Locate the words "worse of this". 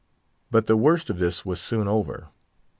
0.75-1.45